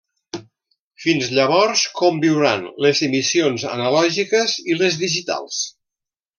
[1.03, 5.65] Fins llavors, conviuran les emissions analògiques i les digitals.